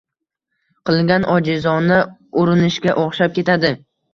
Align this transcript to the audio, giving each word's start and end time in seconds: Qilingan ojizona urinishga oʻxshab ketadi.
Qilingan 0.89 1.27
ojizona 1.35 2.01
urinishga 2.45 2.99
oʻxshab 3.07 3.39
ketadi. 3.41 3.77